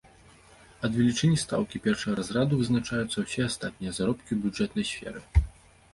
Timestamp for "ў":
4.33-4.39